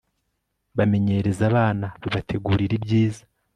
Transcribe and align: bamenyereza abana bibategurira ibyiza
bamenyereza 0.77 1.43
abana 1.51 1.87
bibategurira 2.01 2.73
ibyiza 2.79 3.23